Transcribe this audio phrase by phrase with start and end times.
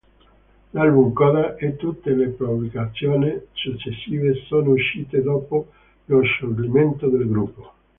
[0.73, 5.67] L'album "Coda" e tutte le pubblicazioni successive sono uscite dopo
[6.05, 7.73] lo scioglimento del gruppo.